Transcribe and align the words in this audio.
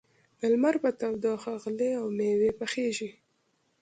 د 0.39 0.41
لمر 0.53 0.75
په 0.83 0.89
تودوخه 0.99 1.51
غلې 1.63 1.89
او 1.99 2.05
مېوې 2.17 2.51
پخېږي. 2.59 3.09